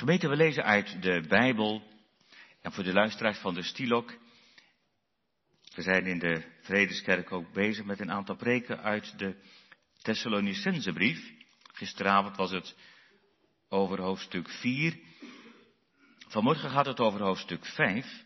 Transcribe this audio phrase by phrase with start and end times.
[0.00, 1.82] Gemeente, we lezen uit de Bijbel
[2.60, 4.18] en voor de luisteraars van de Stilok.
[5.74, 9.36] We zijn in de Vredeskerk ook bezig met een aantal preken uit de
[10.02, 11.32] Thessalonicensebrief.
[11.72, 12.76] Gisteravond was het
[13.68, 14.98] over hoofdstuk 4.
[16.28, 18.24] Vanmorgen gaat het over hoofdstuk 5.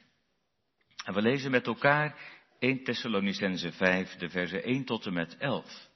[1.05, 2.19] En we lezen met elkaar
[2.59, 5.89] 1 Thessalonicense 5, de versen 1 tot en met 11.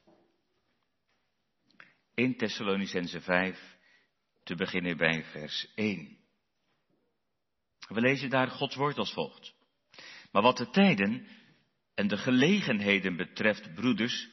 [2.14, 3.77] 1 Thessalonicense 5,
[4.48, 6.16] te beginnen bij vers 1.
[7.88, 9.54] We lezen daar Gods woord als volgt.
[10.32, 11.26] Maar wat de tijden
[11.94, 14.28] en de gelegenheden betreft, broeders,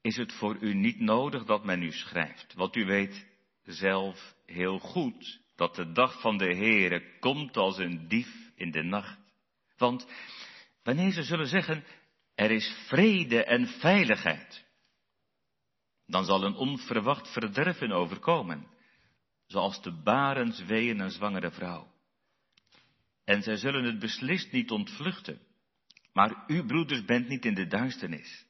[0.00, 2.54] is het voor u niet nodig dat men u schrijft.
[2.54, 3.26] Want u weet
[3.62, 8.82] zelf heel goed dat de dag van de Heere komt als een dief in de
[8.82, 9.18] nacht.
[9.76, 10.06] Want
[10.82, 11.84] wanneer ze zullen zeggen,
[12.34, 14.64] er is vrede en veiligheid,
[16.06, 18.76] dan zal een onverwacht verderven overkomen,
[19.48, 21.92] zoals de barens weeën een zwangere vrouw.
[23.24, 25.40] En zij zullen het beslist niet ontvluchten.
[26.12, 28.46] Maar u, broeders, bent niet in de duisternis,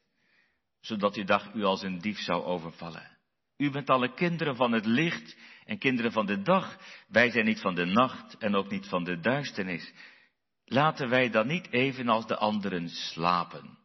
[0.79, 3.17] zodat die dag u als een dief zou overvallen.
[3.57, 6.77] U bent alle kinderen van het licht en kinderen van de dag.
[7.07, 9.93] Wij zijn niet van de nacht en ook niet van de duisternis.
[10.65, 13.77] Laten wij dan niet evenals de anderen slapen.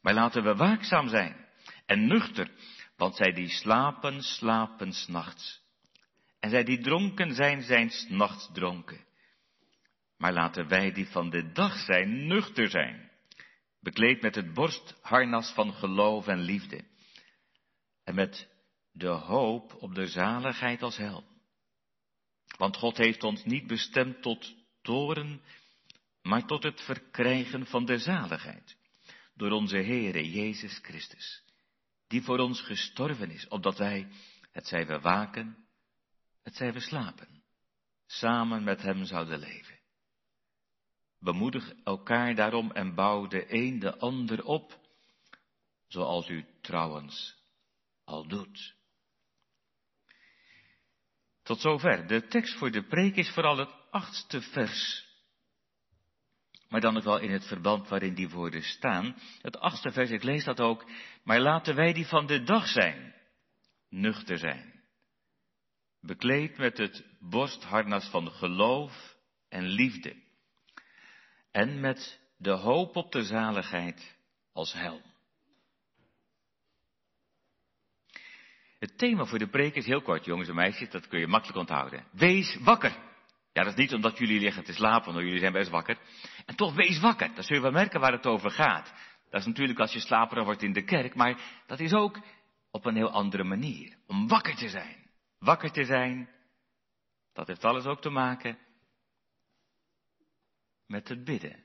[0.00, 1.48] Maar laten we waakzaam zijn
[1.86, 2.50] en nuchter,
[2.96, 5.63] want zij die slapen, slapen s'nachts.
[6.44, 9.04] En zij die dronken zijn, zijn s'nachts dronken.
[10.16, 13.10] Maar laten wij die van de dag zijn, nuchter zijn,
[13.80, 16.84] bekleed met het borstharnas van geloof en liefde,
[18.04, 18.48] en met
[18.92, 21.24] de hoop op de zaligheid als hel.
[22.56, 25.42] Want God heeft ons niet bestemd tot toren,
[26.22, 28.76] maar tot het verkrijgen van de zaligheid,
[29.34, 31.42] door onze Heere Jezus Christus,
[32.08, 34.08] die voor ons gestorven is, opdat wij,
[34.52, 35.63] het zij we waken,
[36.44, 37.42] het zij we slapen,
[38.06, 39.78] samen met Hem zouden leven.
[41.18, 44.80] Bemoedig elkaar daarom en bouw de een de ander op,
[45.86, 47.36] zoals u trouwens
[48.04, 48.74] al doet.
[51.42, 52.06] Tot zover.
[52.06, 55.06] De tekst voor de preek is vooral het achtste vers.
[56.68, 59.16] Maar dan ook wel in het verband waarin die woorden staan.
[59.40, 60.90] Het achtste vers, ik lees dat ook.
[61.24, 63.14] Maar laten wij die van de dag zijn,
[63.88, 64.73] nuchter zijn.
[66.06, 69.16] Bekleed met het borstharnas van geloof
[69.48, 70.22] en liefde
[71.50, 74.16] en met de hoop op de zaligheid
[74.52, 75.02] als helm.
[78.78, 81.58] Het thema voor de preek is heel kort, jongens en meisjes, dat kun je makkelijk
[81.58, 82.06] onthouden.
[82.12, 82.96] Wees wakker.
[83.52, 85.98] Ja, dat is niet omdat jullie liggen te slapen, want jullie zijn best wakker.
[86.46, 87.34] En toch wees wakker.
[87.34, 88.92] Dan zul je wel merken waar het over gaat.
[89.30, 92.20] Dat is natuurlijk als je slaperig wordt in de kerk, maar dat is ook
[92.70, 93.96] op een heel andere manier.
[94.06, 95.03] Om wakker te zijn.
[95.44, 96.28] Wakker te zijn,
[97.32, 98.58] dat heeft alles ook te maken
[100.86, 101.64] met het bidden.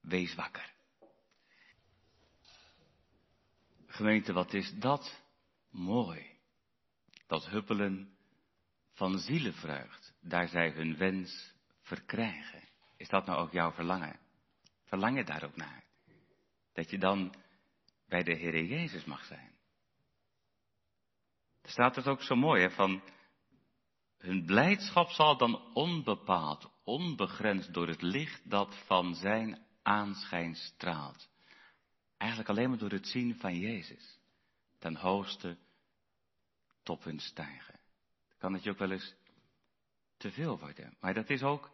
[0.00, 0.74] Wees wakker.
[3.86, 5.22] Gemeente, wat is dat
[5.70, 6.38] mooi.
[7.26, 8.16] Dat huppelen
[8.92, 12.68] van zielenvreugd, daar zij hun wens verkrijgen.
[12.96, 14.18] Is dat nou ook jouw verlangen?
[14.84, 15.84] Verlang je daar ook naar?
[16.72, 17.34] Dat je dan
[18.06, 19.57] bij de Heer Jezus mag zijn.
[21.68, 23.02] Staat het ook zo mooi, hè, van
[24.18, 31.28] hun blijdschap zal dan onbepaald, onbegrensd door het licht dat van zijn aanschijn straalt.
[32.16, 34.18] Eigenlijk alleen maar door het zien van Jezus.
[34.78, 35.58] Ten hoogste
[36.82, 37.80] top hun stijgen.
[38.38, 39.14] Kan het je ook wel eens
[40.16, 40.96] te veel worden.
[41.00, 41.70] Maar dat is ook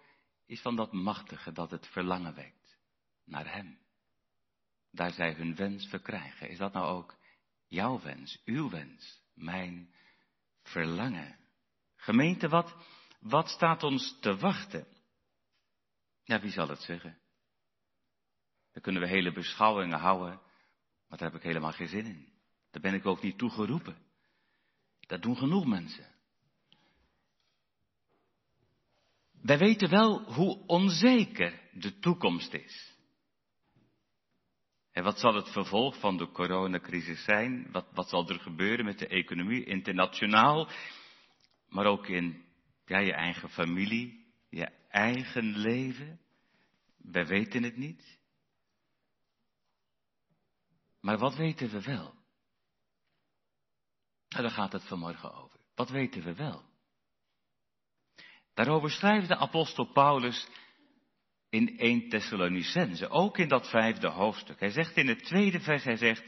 [0.47, 2.79] iets van dat machtige dat het verlangen wekt
[3.25, 3.79] naar Hem.
[4.91, 6.49] Daar zij hun wens verkrijgen.
[6.49, 7.17] Is dat nou ook
[7.67, 9.95] jouw wens, uw wens, mijn
[10.63, 11.39] verlangen?
[11.97, 12.77] Gemeente, wat,
[13.21, 14.87] wat staat ons te wachten?
[16.25, 17.19] Ja, wie zal het zeggen?
[18.73, 20.41] Daar kunnen we hele beschouwingen houden,
[21.09, 22.33] maar daar heb ik helemaal geen zin in.
[22.71, 23.97] Daar ben ik ook niet toe geroepen.
[25.01, 26.15] Dat doen genoeg mensen.
[29.31, 32.94] Wij weten wel hoe onzeker de toekomst is.
[34.95, 37.69] En wat zal het vervolg van de coronacrisis zijn?
[37.73, 40.69] Wat, wat zal er gebeuren met de economie internationaal?
[41.75, 42.45] maar ook in
[42.85, 46.21] je eigen familie, je eigen leven.
[46.97, 48.19] Wij weten het niet.
[51.01, 52.15] Maar wat weten we wel?
[54.29, 55.61] Nou, daar gaat het vanmorgen over.
[55.75, 56.65] Wat weten we wel?
[58.55, 60.49] Daarover schrijft de apostel Paulus
[61.55, 64.61] in 1 Thessalonicense, ook in dat vijfde hoofdstuk.
[64.61, 66.25] Hij zegt in het tweede vers, hij zegt,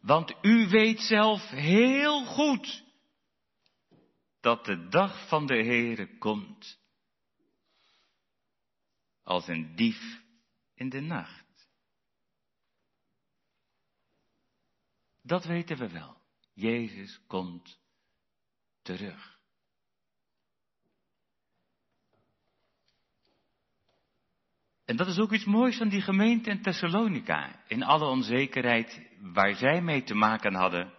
[0.00, 2.84] want u weet zelf heel goed
[4.40, 6.78] dat de dag van de Heere komt.
[9.22, 10.22] Als een dief
[10.74, 11.68] in de nacht.
[15.22, 16.16] Dat weten we wel.
[16.54, 17.80] Jezus komt
[18.82, 19.39] terug.
[24.90, 27.64] En dat is ook iets moois van die gemeente in Thessalonica.
[27.66, 30.94] In alle onzekerheid waar zij mee te maken hadden,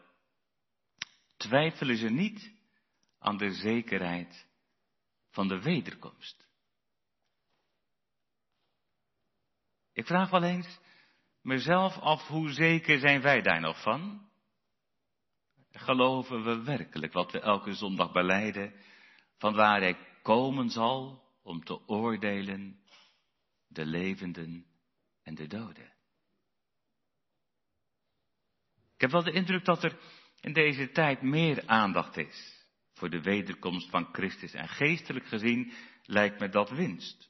[1.37, 2.53] twijfelen ze niet
[3.19, 4.47] aan de zekerheid
[5.29, 6.47] van de wederkomst.
[9.93, 10.79] Ik vraag wel eens
[11.41, 14.29] mezelf af hoe zeker zijn wij daar nog van?
[15.71, 18.73] Geloven we werkelijk wat we elke zondag beleiden,
[19.37, 22.80] van waar hij komen zal om te oordelen
[23.71, 24.65] de levenden
[25.23, 25.93] en de doden?
[28.95, 29.99] Ik heb wel de indruk dat er
[30.39, 34.53] in deze tijd meer aandacht is voor de wederkomst van Christus.
[34.53, 35.73] En geestelijk gezien
[36.03, 37.21] lijkt me dat winst.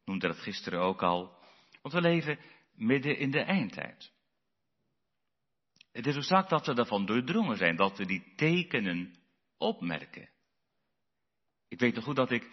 [0.00, 1.38] Ik noemde dat gisteren ook al.
[1.82, 2.38] Want we leven
[2.72, 4.12] midden in de eindtijd.
[5.92, 9.14] Het is ook zaak dat we daarvan doordrongen zijn, dat we die tekenen
[9.56, 10.30] opmerken.
[11.68, 12.50] Ik weet nog goed dat ik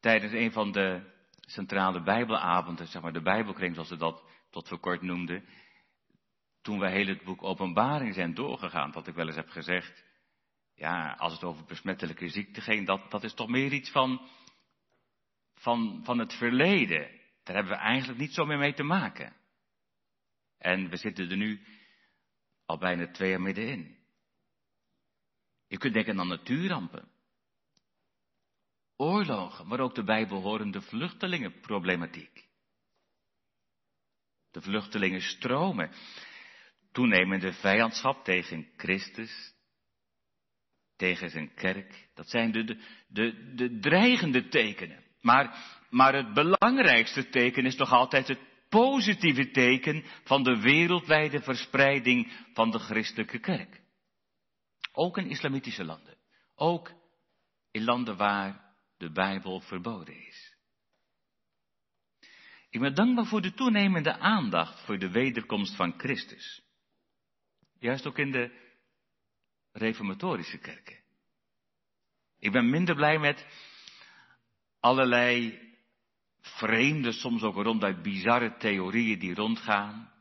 [0.00, 1.12] tijdens een van de
[1.52, 5.44] centrale Bijbelavonden, zeg maar de Bijbelkring zoals ze dat tot voor kort noemden,
[6.62, 10.04] toen wij heel het boek Openbaring zijn doorgegaan, dat ik wel eens heb gezegd,
[10.74, 14.28] ja, als het over besmettelijke ziekte ging, dat, dat is toch meer iets van,
[15.54, 17.20] van, van het verleden.
[17.42, 19.36] Daar hebben we eigenlijk niet zo meer mee te maken.
[20.58, 21.66] En we zitten er nu
[22.66, 23.96] al bijna twee jaar middenin.
[25.66, 27.11] Je kunt denken aan natuurrampen.
[28.96, 32.48] Oorlogen, maar ook de bijbehorende vluchtelingenproblematiek.
[34.50, 35.90] De vluchtelingen stromen.
[36.92, 39.54] Toenemende vijandschap tegen Christus,
[40.96, 42.08] tegen zijn kerk.
[42.14, 42.76] Dat zijn de, de,
[43.08, 45.04] de, de dreigende tekenen.
[45.20, 45.56] Maar,
[45.90, 52.70] maar het belangrijkste teken is toch altijd het positieve teken van de wereldwijde verspreiding van
[52.70, 53.80] de christelijke kerk.
[54.92, 56.16] Ook in islamitische landen.
[56.54, 56.92] Ook
[57.70, 58.61] in landen waar
[59.02, 60.56] de Bijbel verboden is.
[62.70, 66.62] Ik ben dankbaar voor de toenemende aandacht voor de wederkomst van Christus.
[67.78, 68.50] Juist ook in de
[69.72, 71.00] reformatorische kerken.
[72.38, 73.46] Ik ben minder blij met
[74.80, 75.60] allerlei
[76.40, 80.12] vreemde, soms ook ronduit bizarre theorieën die rondgaan.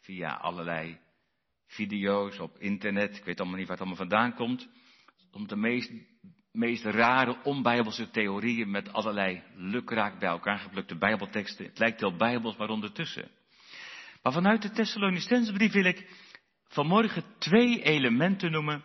[0.00, 1.00] Via allerlei
[1.66, 3.16] video's op internet.
[3.16, 4.68] Ik weet allemaal niet waar het allemaal vandaan komt.
[5.30, 5.92] Om de meest,
[6.52, 11.64] meest rare onbijbelse theorieën met allerlei lukraak bij elkaar geplukte bijbelteksten.
[11.64, 13.30] Het lijkt wel bijbels, maar ondertussen.
[14.22, 16.08] Maar vanuit de Thessalonicense wil ik
[16.68, 18.84] vanmorgen twee elementen noemen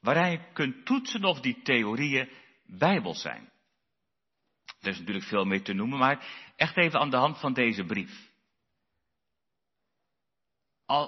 [0.00, 2.28] waarin je kunt toetsen of die theorieën
[2.66, 3.52] bijbels zijn.
[4.80, 6.26] Er is natuurlijk veel meer te noemen, maar
[6.56, 8.32] echt even aan de hand van deze brief.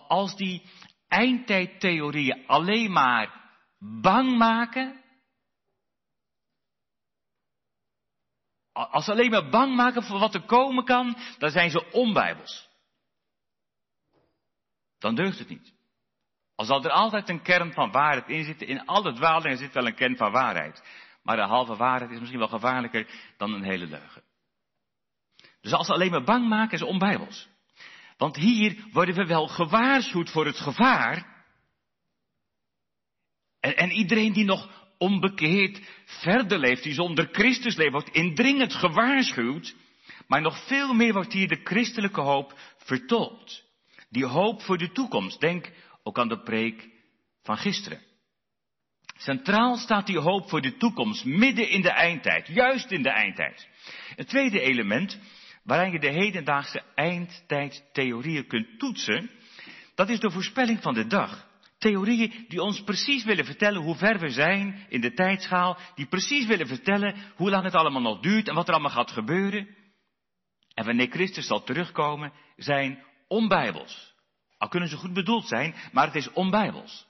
[0.09, 0.63] Als die
[1.09, 5.05] eindtijdtheorieën alleen maar bang maken,
[8.77, 12.69] als ze alleen maar bang maken voor wat er komen kan, dan zijn ze onbijbels.
[14.99, 15.75] Dan deugt het niet.
[16.55, 19.87] Al zal er altijd een kern van waarheid in zitten, in alle dwalingen zit wel
[19.87, 20.83] een kern van waarheid.
[21.23, 24.23] Maar een halve waarheid is misschien wel gevaarlijker dan een hele leugen.
[25.61, 27.49] Dus als ze alleen maar bang maken, is onbijbels.
[28.17, 31.45] Want hier worden we wel gewaarschuwd voor het gevaar.
[33.61, 39.75] En, en iedereen die nog onbekeerd verder leeft, die zonder Christus leeft, wordt indringend gewaarschuwd.
[40.27, 43.65] Maar nog veel meer wordt hier de christelijke hoop vertolkt.
[44.09, 45.41] Die hoop voor de toekomst.
[45.41, 45.71] Denk
[46.03, 46.89] ook aan de preek
[47.43, 48.01] van gisteren.
[49.19, 53.69] Centraal staat die hoop voor de toekomst, midden in de eindtijd, juist in de eindtijd.
[54.17, 55.19] Het tweede element,
[55.63, 59.31] waarin je de hedendaagse eindtijdtheorieën kunt toetsen,
[59.95, 61.46] dat is de voorspelling van de dag.
[61.79, 66.47] Theorieën die ons precies willen vertellen hoe ver we zijn in de tijdschaal, die precies
[66.47, 69.77] willen vertellen hoe lang het allemaal nog duurt en wat er allemaal gaat gebeuren.
[70.75, 74.15] En wanneer Christus zal terugkomen, zijn onbijbels.
[74.59, 77.07] Al kunnen ze goed bedoeld zijn, maar het is onbijbels.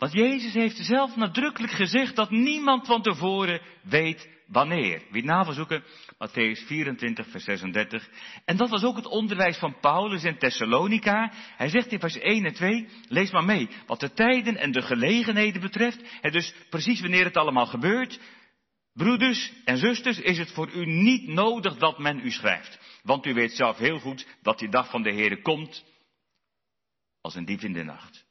[0.00, 5.02] Want Jezus heeft zelf nadrukkelijk gezegd dat niemand van tevoren weet wanneer.
[5.10, 8.08] Wie naverzoeken, Matthäus 24, vers 36.
[8.44, 11.32] En dat was ook het onderwijs van Paulus in Thessalonica.
[11.56, 14.82] Hij zegt in vers 1 en 2, lees maar mee, wat de tijden en de
[14.82, 16.02] gelegenheden betreft.
[16.20, 18.20] En dus precies wanneer het allemaal gebeurt.
[18.92, 23.00] Broeders en zusters, is het voor u niet nodig dat men u schrijft.
[23.02, 25.84] Want u weet zelf heel goed dat die dag van de Heere komt
[27.20, 28.28] als een dief in de nacht.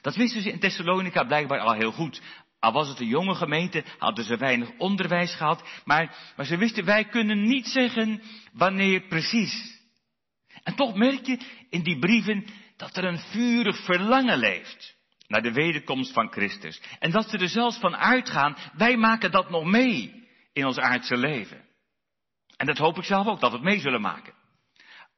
[0.00, 2.22] Dat wisten ze in Thessalonica blijkbaar al heel goed.
[2.58, 6.84] Al was het een jonge gemeente, hadden ze weinig onderwijs gehad, maar, maar ze wisten,
[6.84, 8.22] wij kunnen niet zeggen
[8.52, 9.82] wanneer precies.
[10.62, 11.38] En toch merk je
[11.70, 12.46] in die brieven
[12.76, 14.96] dat er een vurig verlangen leeft
[15.26, 16.80] naar de wederkomst van Christus.
[16.98, 21.16] En dat ze er zelfs van uitgaan, wij maken dat nog mee in ons aardse
[21.16, 21.64] leven.
[22.56, 24.34] En dat hoop ik zelf ook, dat we het mee zullen maken.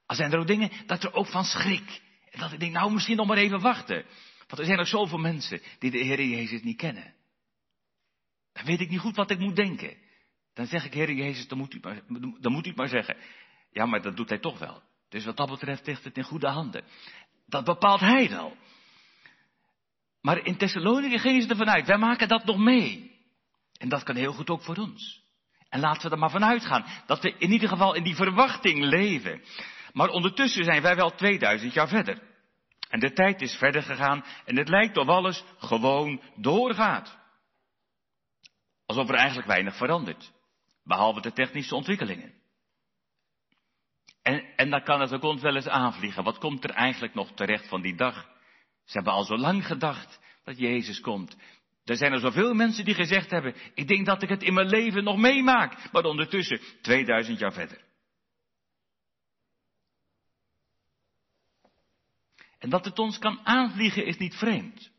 [0.07, 2.01] Al zijn er ook dingen dat er ook van schrik.
[2.31, 4.05] En dat ik denk, nou misschien nog maar even wachten.
[4.47, 7.15] Want er zijn nog zoveel mensen die de Heer Jezus niet kennen.
[8.53, 9.97] Dan weet ik niet goed wat ik moet denken.
[10.55, 12.03] Dan zeg ik, Heer Jezus, dan moet, u maar,
[12.41, 13.17] dan moet u maar zeggen.
[13.71, 14.83] Ja, maar dat doet hij toch wel.
[15.09, 16.85] Dus wat dat betreft ligt het in goede handen.
[17.47, 18.57] Dat bepaalt hij wel.
[20.21, 23.15] Maar in Thessalonië gingen ze ervan uit, wij maken dat nog mee.
[23.79, 25.25] En dat kan heel goed ook voor ons.
[25.69, 26.85] En laten we er maar vanuit gaan.
[27.07, 29.43] Dat we in ieder geval in die verwachting leven.
[29.93, 32.23] Maar ondertussen zijn wij wel 2000 jaar verder.
[32.97, 37.19] En de tijd is verder gegaan en het lijkt of alles gewoon doorgaat.
[38.87, 40.33] Alsof er eigenlijk weinig verandert.
[40.85, 42.35] Behalve de technische ontwikkelingen.
[44.23, 46.25] En, en dan kan het ook ons wel eens aanvliegen.
[46.25, 48.29] Wat komt er eigenlijk nog terecht van die dag?
[48.85, 51.37] Ze hebben al zo lang gedacht dat Jezus komt.
[51.85, 54.69] Er zijn er zoveel mensen die gezegd hebben, ik denk dat ik het in mijn
[54.69, 55.93] leven nog meemaak.
[55.93, 57.86] Maar ondertussen, 2000 jaar verder.
[62.59, 64.95] En dat het ons kan aanvliegen is niet vreemd.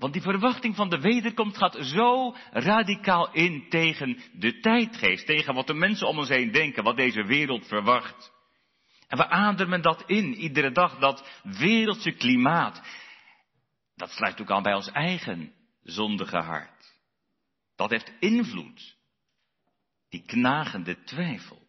[0.00, 5.66] Want die verwachting van de wederkomst gaat zo radicaal in tegen de tijdgeest, tegen wat
[5.66, 8.32] de mensen om ons heen denken, wat deze wereld verwacht.
[9.06, 12.82] En we ademen dat in, iedere dag, dat wereldse klimaat.
[13.96, 15.52] Dat sluit ook aan bij ons eigen
[15.82, 16.94] zondige hart.
[17.76, 18.96] Dat heeft invloed.
[20.08, 21.59] Die knagende twijfel.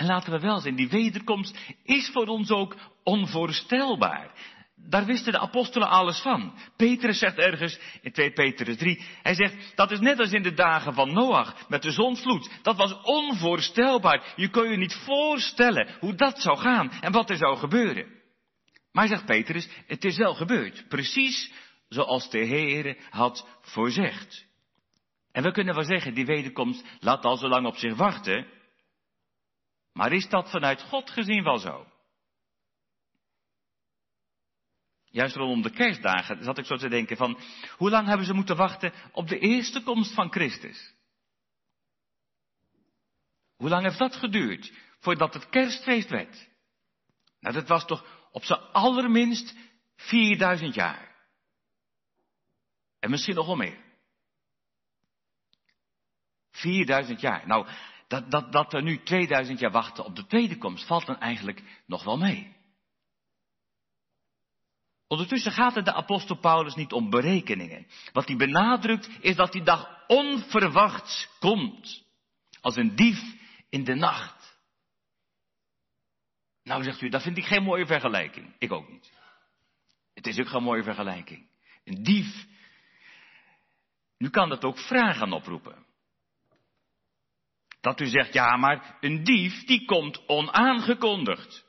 [0.00, 4.30] En laten we wel zijn, die wederkomst is voor ons ook onvoorstelbaar.
[4.76, 6.58] Daar wisten de apostelen alles van.
[6.76, 10.54] Petrus zegt ergens in 2 Petrus 3, hij zegt, dat is net als in de
[10.54, 12.50] dagen van Noach met de zondvloed.
[12.62, 14.32] Dat was onvoorstelbaar.
[14.36, 18.06] Je kon je niet voorstellen hoe dat zou gaan en wat er zou gebeuren.
[18.92, 20.84] Maar zegt Petrus, het is wel gebeurd.
[20.88, 21.52] Precies
[21.88, 24.46] zoals de Heere had voorzegd.
[25.32, 28.58] En we kunnen wel zeggen, die wederkomst laat al zo lang op zich wachten.
[29.92, 31.86] Maar is dat vanuit God gezien wel zo?
[35.04, 37.38] Juist rondom de kerstdagen zat ik zo te denken van,
[37.76, 40.94] hoe lang hebben ze moeten wachten op de eerste komst van Christus?
[43.56, 46.48] Hoe lang heeft dat geduurd voordat het kerstfeest werd?
[47.40, 49.56] Nou, dat was toch op zijn allerminst
[49.96, 51.16] 4000 jaar.
[52.98, 53.84] En misschien nog wel meer.
[56.50, 57.46] 4000 jaar.
[57.46, 57.66] Nou,
[58.10, 61.62] dat, dat, dat we nu 2000 jaar wachten op de tweede komst valt dan eigenlijk
[61.86, 62.56] nog wel mee.
[65.06, 67.86] Ondertussen gaat het de apostel Paulus niet om berekeningen.
[68.12, 72.04] Wat hij benadrukt is dat die dag onverwachts komt.
[72.60, 73.20] Als een dief
[73.68, 74.58] in de nacht.
[76.62, 78.54] Nou zegt u, dat vind ik geen mooie vergelijking.
[78.58, 79.12] Ik ook niet.
[80.14, 81.46] Het is ook geen mooie vergelijking.
[81.84, 82.46] Een dief.
[84.18, 85.88] Nu kan dat ook vragen oproepen.
[87.80, 91.64] Dat u zegt, ja, maar een dief die komt onaangekondigd.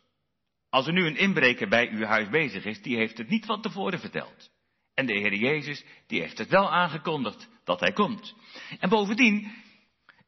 [0.69, 3.61] Als er nu een inbreker bij uw huis bezig is, die heeft het niet van
[3.61, 4.49] tevoren verteld.
[4.93, 8.35] En de Heer Jezus, die heeft het wel aangekondigd dat hij komt.
[8.79, 9.51] En bovendien,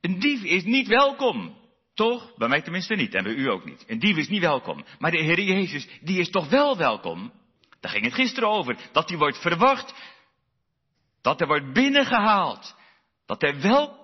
[0.01, 1.61] een dief is niet welkom.
[1.93, 2.35] Toch?
[2.35, 3.13] Bij mij tenminste niet.
[3.13, 3.83] En bij u ook niet.
[3.87, 4.85] Een dief is niet welkom.
[4.99, 7.31] Maar de Heer Jezus, die is toch wel welkom?
[7.79, 8.77] Daar ging het gisteren over.
[8.91, 9.93] Dat hij wordt verwacht.
[11.21, 12.75] Dat hij wordt binnengehaald.
[13.25, 14.02] Dat hij wel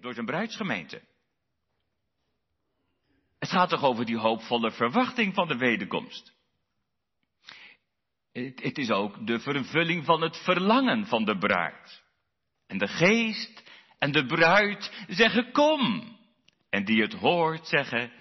[0.00, 1.02] door zijn bruidsgemeente.
[3.38, 6.32] Het gaat toch over die hoopvolle verwachting van de wederkomst.
[8.32, 12.02] Het, het, is ook de vervulling van het verlangen van de bruid.
[12.66, 13.62] En de geest
[13.98, 16.10] en de bruid zeggen kom.
[16.70, 18.12] En die het hoort zeggen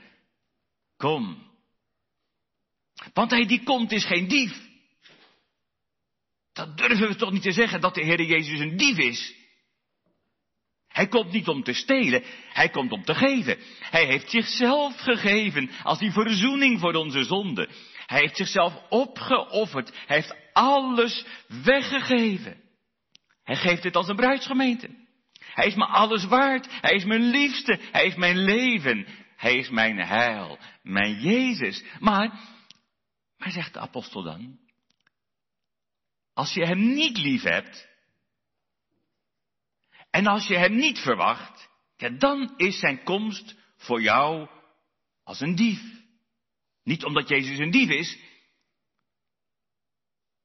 [0.97, 1.49] kom.
[3.13, 4.69] Want hij die komt is geen dief.
[6.53, 9.40] Dat durven we toch niet te zeggen dat de Heer Jezus een dief is.
[10.91, 13.57] Hij komt niet om te stelen, hij komt om te geven.
[13.79, 17.69] Hij heeft zichzelf gegeven als die verzoening voor onze zonde.
[18.05, 19.91] Hij heeft zichzelf opgeofferd.
[20.07, 21.25] Hij heeft alles
[21.63, 22.61] weggegeven.
[23.43, 24.89] Hij geeft het als een bruidsgemeente.
[25.39, 26.67] Hij is me alles waard.
[26.81, 27.79] Hij is mijn liefste.
[27.91, 29.07] Hij is mijn leven.
[29.35, 30.59] Hij is mijn heil.
[30.83, 31.83] Mijn Jezus.
[31.99, 32.39] Maar,
[33.37, 34.59] maar zegt de apostel dan,
[36.33, 37.87] als je hem niet lief hebt,
[40.11, 44.49] en als je hem niet verwacht, ja, dan is zijn komst voor jou
[45.23, 45.81] als een dief.
[46.83, 48.17] Niet omdat Jezus een dief is,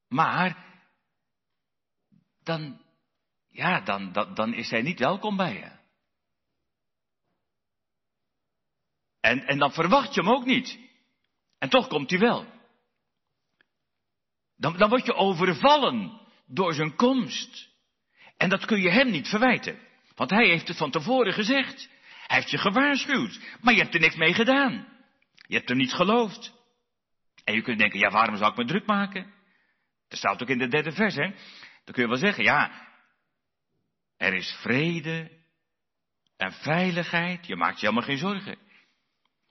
[0.08, 0.64] Maar,
[2.42, 2.80] dan,
[3.48, 5.74] ja, dan, dan, dan is hij niet welkom bij je.
[9.20, 10.78] En, en dan verwacht je hem ook niet.
[11.58, 12.46] En toch komt hij wel.
[14.56, 17.68] Dan, dan word je overvallen door zijn komst.
[18.36, 19.78] En dat kun je hem niet verwijten.
[20.14, 21.88] Want hij heeft het van tevoren gezegd.
[22.26, 23.40] Hij heeft je gewaarschuwd.
[23.60, 24.88] Maar je hebt er niks mee gedaan.
[25.46, 26.52] Je hebt hem niet geloofd.
[27.44, 29.34] En je kunt denken, ja, waarom zou ik me druk maken?
[30.08, 31.30] Dat staat ook in de derde vers, hè?
[31.84, 32.88] Dan kun je wel zeggen, ja,
[34.16, 35.30] er is vrede
[36.36, 37.46] en veiligheid.
[37.46, 38.58] Je maakt je helemaal geen zorgen.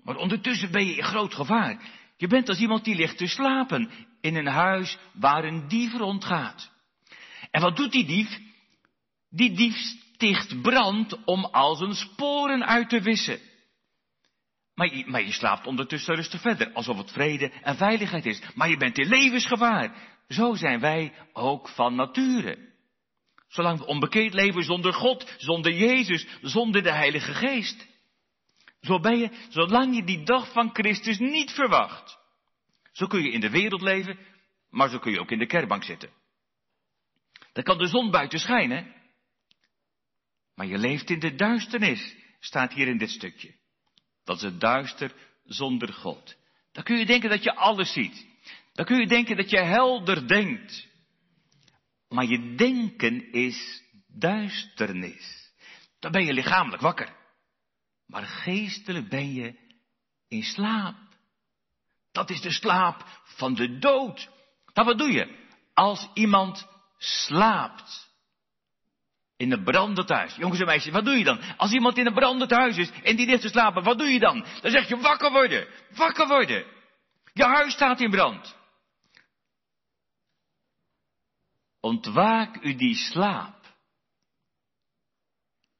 [0.04, 1.82] Maar ondertussen ben je in groot gevaar.
[2.18, 6.72] Je bent als iemand die ligt te slapen in een huis waar een dief rondgaat.
[7.52, 8.40] En wat doet die dief?
[9.36, 13.40] Die dief sticht brand om al zijn sporen uit te wissen.
[14.76, 18.42] Maar je, slaapt ondertussen rustig verder, alsof het vrede en veiligheid is.
[18.54, 19.96] Maar je bent in levensgevaar.
[20.28, 22.74] Zo zijn wij ook van nature.
[23.48, 27.88] Zolang we onbekend leven zonder God, zonder Jezus, zonder de Heilige Geest.
[28.82, 32.18] Zo ben je, zolang je die dag van Christus niet verwacht.
[32.92, 34.20] Zo kun je in de wereld leven,
[34.70, 36.10] maar zo kun je ook in de kerkbank zitten.
[37.54, 38.94] Dan kan de zon buiten schijnen,
[40.56, 43.56] maar je leeft in de duisternis, staat hier in dit stukje.
[44.24, 46.36] Dat is het duister zonder God.
[46.72, 48.26] Dan kun je denken dat je alles ziet.
[48.74, 50.88] Dan kun je denken dat je helder denkt.
[52.10, 55.52] Maar je denken is duisternis.
[56.00, 57.16] Dan ben je lichamelijk wakker.
[58.06, 59.56] Maar geestelijk ben je
[60.28, 60.96] in slaap.
[62.12, 64.30] Dat is de slaap van de dood.
[64.74, 65.48] Nou, wat doe je?
[65.74, 68.05] Als iemand slaapt.
[69.38, 70.36] In een brandend huis.
[70.36, 71.40] Jongens en meisjes, wat doe je dan?
[71.58, 74.20] Als iemand in een brandend huis is en die ligt te slapen, wat doe je
[74.20, 74.46] dan?
[74.62, 75.68] Dan zeg je wakker worden.
[75.96, 76.66] Wakker worden.
[77.34, 78.56] Je huis staat in brand.
[81.80, 83.76] Ontwaak u die slaap.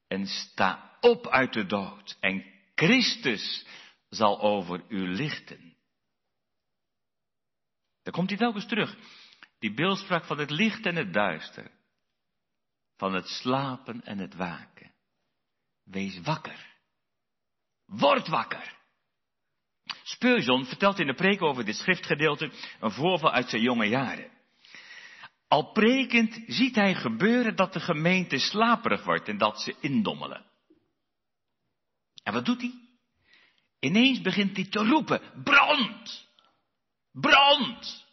[0.08, 2.16] En sta op uit de dood.
[2.20, 3.66] En Christus
[4.08, 5.76] zal over u lichten.
[8.02, 8.96] Dan komt hij telkens terug.
[9.58, 11.70] Die beeldspraak van het licht en het duister.
[12.96, 14.92] Van het slapen en het waken.
[15.84, 16.74] Wees wakker.
[17.86, 18.74] Word wakker.
[20.02, 24.30] Spurgeon vertelt in de preek over dit schriftgedeelte een voorval uit zijn jonge jaren.
[25.48, 30.44] Al prekend ziet hij gebeuren dat de gemeente slaperig wordt en dat ze indommelen.
[32.22, 32.74] En wat doet hij?
[33.80, 36.28] Ineens begint hij te roepen, brand!
[37.12, 38.04] Brand!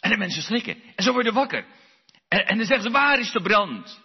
[0.00, 0.82] En de mensen schrikken.
[0.96, 1.66] En ze worden wakker.
[2.30, 4.00] En, en dan zeggen ze, waar is de brand?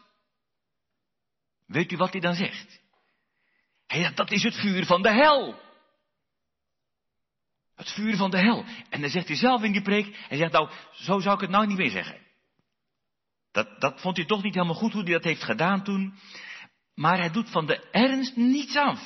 [1.65, 2.81] Weet u wat hij dan zegt?
[3.87, 5.59] Hij zegt, dat is het vuur van de hel.
[7.75, 8.65] Het vuur van de hel.
[8.89, 11.49] En dan zegt hij zelf in die preek, hij zegt nou, zo zou ik het
[11.49, 12.21] nou niet meer zeggen.
[13.51, 16.13] Dat, dat vond hij toch niet helemaal goed hoe hij dat heeft gedaan toen.
[16.93, 18.99] Maar hij doet van de ernst niets af.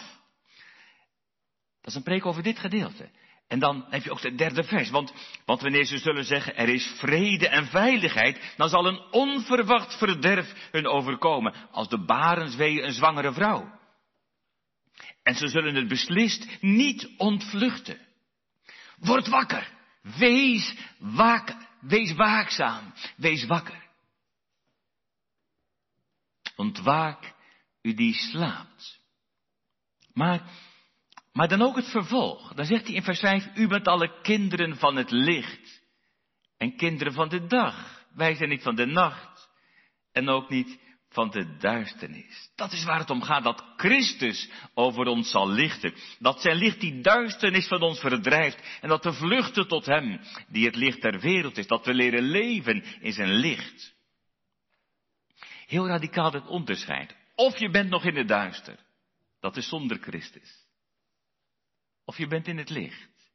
[1.81, 3.09] Dat is een preek over dit gedeelte.
[3.49, 4.89] En dan heb je ook de derde vers.
[4.89, 5.13] Want,
[5.45, 10.69] want wanneer ze zullen zeggen, er is vrede en veiligheid, dan zal een onverwacht verderf
[10.71, 11.53] hun overkomen.
[11.71, 13.79] Als de barenswee een zwangere vrouw.
[15.23, 18.07] En ze zullen het beslist niet ontvluchten.
[18.97, 19.71] Word wakker.
[20.01, 21.67] Wees wakker.
[21.81, 22.93] Wees waakzaam.
[23.15, 23.87] Wees wakker.
[26.55, 27.33] Ontwaak
[27.81, 28.99] u die slaapt.
[30.13, 30.41] Maar,
[31.39, 32.53] maar dan ook het vervolg.
[32.53, 35.81] Dan zegt hij in vers 5, u bent alle kinderen van het licht.
[36.57, 38.05] En kinderen van de dag.
[38.13, 39.49] Wij zijn niet van de nacht.
[40.11, 42.51] En ook niet van de duisternis.
[42.55, 45.93] Dat is waar het om gaat, dat Christus over ons zal lichten.
[46.19, 48.79] Dat zijn licht die duisternis van ons verdrijft.
[48.81, 51.67] En dat we vluchten tot Hem, die het licht der wereld is.
[51.67, 53.95] Dat we leren leven in zijn licht.
[55.65, 57.15] Heel radicaal het onderscheid.
[57.35, 58.79] Of je bent nog in het duister.
[59.39, 60.67] Dat is zonder Christus.
[62.09, 63.31] Of je bent in het licht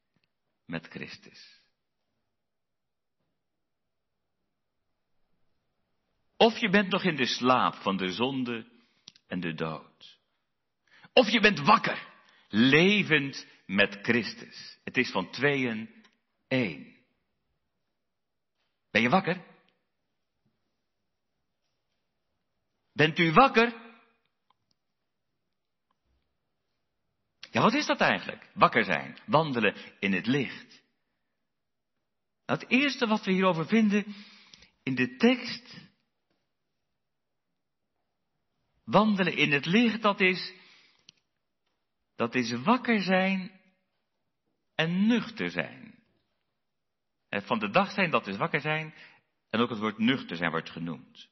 [0.66, 1.60] met Christus.
[6.36, 8.66] Of je bent nog in de slaap van de zonde
[9.26, 10.18] en de dood.
[11.12, 12.08] Of je bent wakker,
[12.48, 14.78] levend met Christus.
[14.84, 16.04] Het is van tweeën
[16.48, 16.96] één.
[18.90, 19.44] Ben je wakker?
[22.92, 23.83] Bent u wakker?
[27.54, 28.50] Ja, wat is dat eigenlijk?
[28.54, 30.82] Wakker zijn, wandelen in het licht.
[32.46, 34.14] Het eerste wat we hierover vinden
[34.82, 35.82] in de tekst
[38.84, 40.52] Wandelen in het licht, dat is,
[42.16, 43.60] dat is wakker zijn
[44.74, 46.02] en nuchter zijn.
[47.28, 48.94] Van de dag zijn, dat is wakker zijn.
[49.50, 51.28] En ook het woord nuchter zijn wordt genoemd.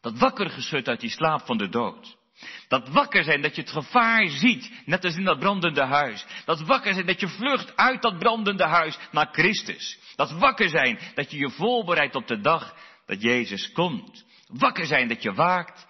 [0.00, 2.19] Dat wakker geschud uit die slaap van de dood.
[2.68, 6.26] Dat wakker zijn, dat je het gevaar ziet, net als in dat brandende huis.
[6.44, 9.98] Dat wakker zijn, dat je vlucht uit dat brandende huis naar Christus.
[10.16, 12.76] Dat wakker zijn, dat je je voorbereidt op de dag
[13.06, 14.24] dat Jezus komt.
[14.46, 15.86] Wakker zijn, dat je waakt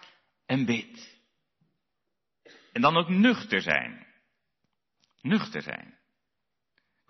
[0.47, 1.19] en bidt.
[2.73, 4.07] En dan ook nuchter zijn.
[5.21, 5.99] Nuchter zijn.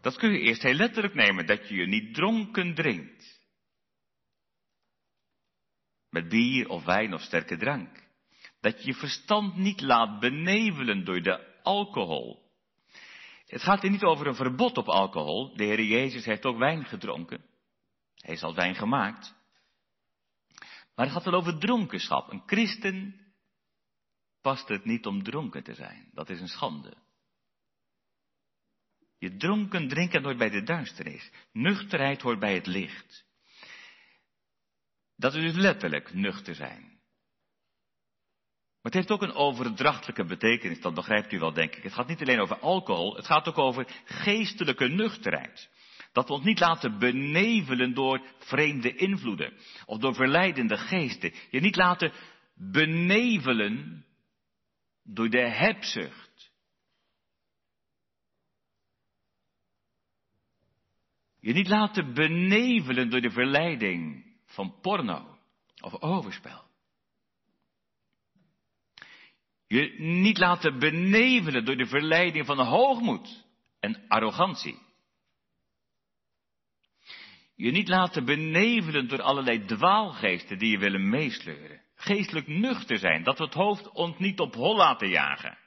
[0.00, 3.40] Dat kun je eerst heel letterlijk nemen, dat je je niet dronken drinkt.
[6.10, 8.09] Met bier of wijn of sterke drank.
[8.60, 12.48] Dat je je verstand niet laat benevelen door de alcohol.
[13.46, 15.56] Het gaat hier niet over een verbod op alcohol.
[15.56, 17.44] De Heer Jezus heeft ook wijn gedronken.
[18.14, 19.34] Hij is al wijn gemaakt.
[20.94, 22.32] Maar het gaat wel over dronkenschap.
[22.32, 23.20] Een christen
[24.40, 26.10] past het niet om dronken te zijn.
[26.12, 26.96] Dat is een schande.
[29.18, 31.30] Je dronken drinken hoort bij de duisternis.
[31.52, 33.24] Nuchterheid hoort bij het licht.
[35.16, 36.89] Dat is dus letterlijk nuchter zijn.
[38.82, 41.82] Maar het heeft ook een overdrachtelijke betekenis, dat begrijpt u wel, denk ik.
[41.82, 45.70] Het gaat niet alleen over alcohol, het gaat ook over geestelijke nuchterheid.
[46.12, 49.52] Dat we ons niet laten benevelen door vreemde invloeden
[49.86, 51.32] of door verleidende geesten.
[51.50, 52.12] Je niet laten
[52.54, 54.04] benevelen
[55.02, 56.52] door de hebzucht.
[61.40, 65.38] Je niet laten benevelen door de verleiding van porno
[65.80, 66.69] of overspel.
[69.70, 73.46] Je niet laten benevelen door de verleiding van hoogmoed
[73.80, 74.78] en arrogantie.
[77.54, 81.82] Je niet laten benevelen door allerlei dwaalgeesten die je willen meesleuren.
[81.94, 85.58] Geestelijk nuchter zijn, dat we het hoofd ons niet op hol laten jagen.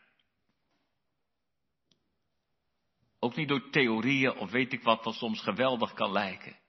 [3.19, 6.59] Ook niet door theorieën of weet ik wat, wat soms geweldig kan lijken.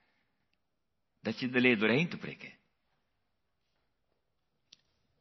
[1.20, 2.53] Dat je er leert doorheen te prikken.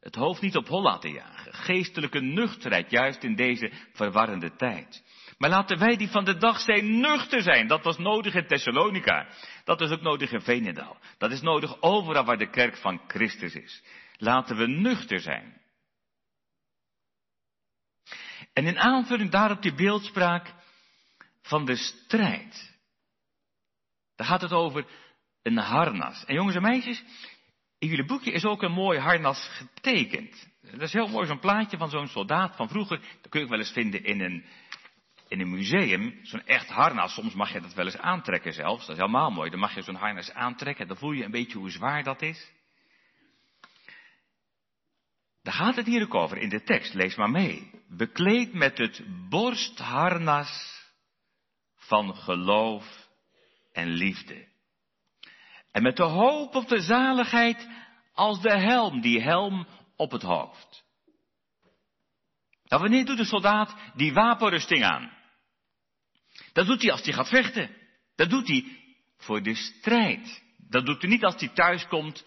[0.04, 1.54] Het hoofd niet op hol laten jagen.
[1.54, 5.04] Geestelijke nuchterheid, juist in deze verwarrende tijd.
[5.38, 7.68] Maar laten wij die van de dag zijn nuchter zijn.
[7.68, 9.28] Dat was nodig in Thessalonica.
[9.63, 10.98] Dat is ook nodig in Veenendaal.
[11.18, 13.84] Dat is nodig overal waar de kerk van Christus is.
[14.18, 15.62] Laten we nuchter zijn.
[18.54, 20.54] En in aanvulling daarop die beeldspraak
[21.42, 22.78] van de strijd.
[24.16, 24.86] Daar gaat het over
[25.42, 26.26] een harnas.
[26.26, 27.04] En jongens en meisjes,
[27.84, 30.50] in jullie boekje is ook een mooi harnas getekend.
[30.62, 33.00] Dat is heel mooi, zo'n plaatje van zo'n soldaat van vroeger.
[33.22, 34.46] Dat kun je wel eens vinden in een,
[35.28, 36.19] in een museum.
[36.22, 37.13] Zo'n echt harnas.
[37.13, 38.86] Soms mag je dat wel eens aantrekken zelfs.
[38.86, 39.50] Dat is helemaal mooi.
[39.50, 40.88] Dan mag je zo'n harnas aantrekken.
[40.88, 42.52] Dan voel je een beetje hoe zwaar dat is.
[45.41, 46.93] Daar gaat het hier ook over in de tekst.
[46.93, 47.72] Lees maar mee.
[47.88, 50.82] Bekleed met het borstharnas
[51.76, 53.08] van geloof
[53.72, 54.53] en liefde.
[55.74, 57.68] En met de hoop op de zaligheid
[58.14, 60.84] als de helm, die helm op het hoofd.
[62.64, 65.12] Nou, wanneer doet de soldaat die wapenrusting aan?
[66.54, 67.70] Dat doet hij als hij gaat vechten.
[68.16, 68.66] Dat doet hij
[69.18, 70.44] voor de strijd.
[70.58, 72.26] Dat doet hij niet als hij thuis komt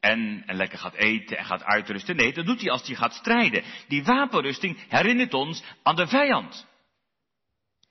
[0.00, 2.16] en, en lekker gaat eten en gaat uitrusten.
[2.16, 3.64] Nee, dat doet hij als hij gaat strijden.
[3.88, 6.66] Die wapenrusting herinnert ons aan de vijand.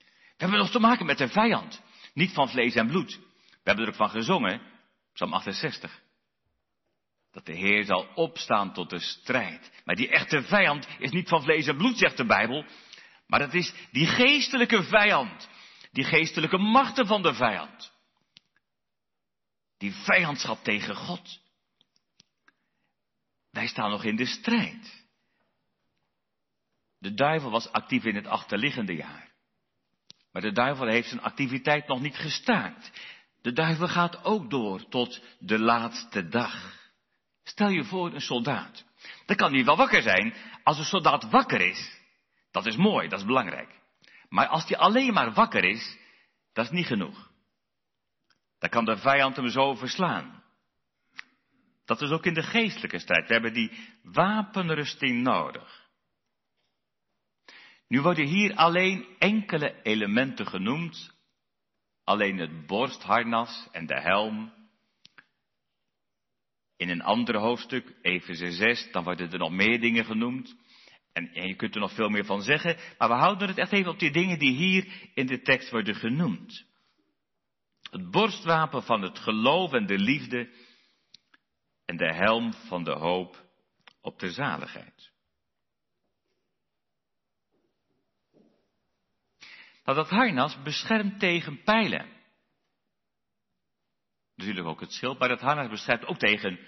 [0.08, 1.82] We hebben nog te maken met de vijand.
[2.14, 3.20] Niet van vlees en bloed.
[3.50, 4.62] We hebben er ook van gezongen.
[5.16, 6.02] Psalm 68.
[7.32, 9.72] Dat de Heer zal opstaan tot de strijd.
[9.86, 12.66] Maar die echte vijand is niet van vlees en bloed, zegt de Bijbel.
[13.28, 15.50] Maar het is die geestelijke vijand.
[15.92, 17.94] Die geestelijke machten van de vijand.
[19.78, 21.40] Die vijandschap tegen God.
[23.52, 25.06] Wij staan nog in de strijd.
[27.00, 29.34] De duivel was actief in het achterliggende jaar.
[30.32, 32.92] Maar de duivel heeft zijn activiteit nog niet gestaakt.
[33.46, 36.74] De duivel gaat ook door tot de laatste dag.
[37.44, 38.86] Stel je voor een soldaat.
[39.26, 40.34] Dan kan hij wel wakker zijn.
[40.64, 42.00] Als een soldaat wakker is,
[42.52, 43.80] dat is mooi, dat is belangrijk.
[44.30, 45.98] Maar als hij alleen maar wakker is,
[46.54, 47.32] dat is niet genoeg.
[48.60, 50.44] Dan kan de vijand hem zo verslaan.
[51.86, 53.28] Dat is ook in de geestelijke strijd.
[53.28, 53.72] We hebben die
[54.04, 55.90] wapenrusting nodig.
[57.88, 61.15] Nu worden hier alleen enkele elementen genoemd
[62.06, 64.54] alleen het borstharnas en de helm.
[66.78, 70.56] In een ander hoofdstuk, Efeze 6, dan worden er nog meer dingen genoemd.
[71.14, 73.72] En, en, je kunt er nog veel meer van zeggen, maar we houden het echt
[73.72, 76.66] even op die dingen die hier in de tekst worden genoemd.
[77.90, 80.50] Het borstwapen van het geloof en de liefde
[81.86, 83.46] en de helm van de hoop
[84.02, 85.15] op de zaligheid.
[89.86, 92.14] Nou, dat harnas beschermt tegen pijlen.
[94.36, 96.60] natuurlijk ook het schild, maar het harnas beschrijft ook tegen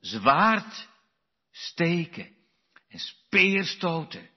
[0.00, 0.88] zwaard
[1.50, 2.36] steken
[2.88, 4.30] en speerstoten.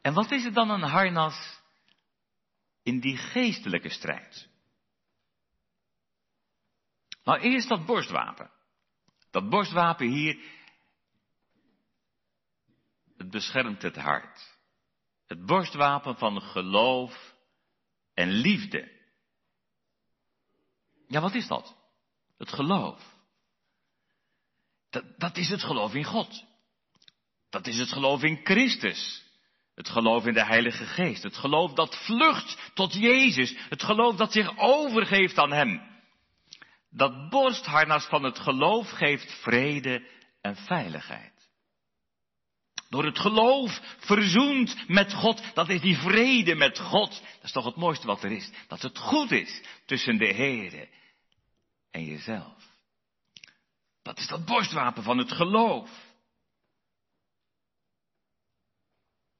[0.00, 1.60] En wat is het dan een harnas
[2.82, 4.48] in die geestelijke strijd?
[7.24, 8.50] Nou, eerst dat borstwapen.
[9.30, 10.44] Dat borstwapen hier,
[13.22, 14.58] het beschermt het hart.
[15.26, 17.34] Het borstwapen van geloof
[18.14, 19.00] en liefde.
[21.06, 21.76] Ja, wat is dat?
[22.38, 23.20] Het geloof.
[24.90, 26.44] Dat, dat is het geloof in God.
[27.50, 29.24] Dat is het geloof in Christus.
[29.74, 31.22] Het geloof in de Heilige Geest.
[31.22, 33.56] Het geloof dat vlucht tot Jezus.
[33.68, 35.90] Het geloof dat zich overgeeft aan Hem.
[36.90, 40.08] Dat borstharnas van het geloof geeft vrede
[40.40, 41.31] en veiligheid.
[42.92, 47.10] Door het geloof verzoend met God, dat is die vrede met God.
[47.10, 48.50] Dat is toch het mooiste wat er is.
[48.68, 50.88] Dat het goed is tussen de Heer
[51.90, 52.54] en jezelf.
[54.02, 55.90] Dat is dat borstwapen van het geloof.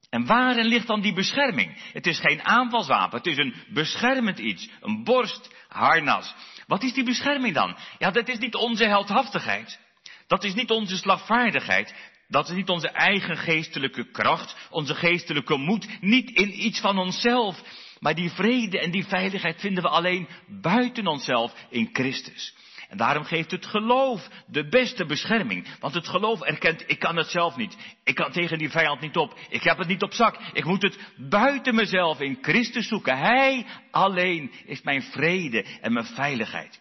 [0.09, 1.91] En waarin ligt dan die bescherming?
[1.91, 6.35] Het is geen aanvalswapen, het is een beschermend iets, een borstharnas.
[6.67, 7.77] Wat is die bescherming dan?
[7.97, 9.79] Ja, dat is niet onze heldhaftigheid.
[10.27, 11.93] Dat is niet onze slagvaardigheid.
[12.27, 17.61] Dat is niet onze eigen geestelijke kracht, onze geestelijke moed, niet in iets van onszelf.
[17.99, 22.55] Maar die vrede en die veiligheid vinden we alleen buiten onszelf in Christus.
[22.93, 25.67] En daarom geeft het geloof de beste bescherming.
[25.79, 27.77] Want het geloof erkent, ik kan het zelf niet.
[28.03, 29.39] Ik kan tegen die vijand niet op.
[29.49, 30.37] Ik heb het niet op zak.
[30.53, 33.17] Ik moet het buiten mezelf in Christus zoeken.
[33.17, 36.79] Hij alleen is mijn vrede en mijn veiligheid.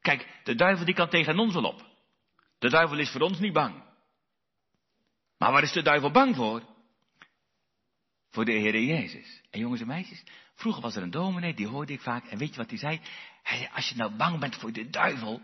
[0.00, 1.86] Kijk, de duivel die kan tegen ons wel op.
[2.58, 3.89] De duivel is voor ons niet bang.
[5.40, 6.62] Maar waar is de duivel bang voor?
[8.30, 9.42] Voor de Heer Jezus.
[9.50, 10.22] En jongens en meisjes,
[10.54, 12.24] vroeger was er een dominee, die hoorde ik vaak.
[12.24, 13.00] En weet je wat hij zei?
[13.42, 15.42] Hij als je nou bang bent voor de duivel,